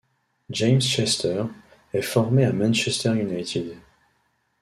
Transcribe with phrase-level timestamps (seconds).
[0.49, 1.43] James Chester
[1.93, 3.77] est formé à Manchester United.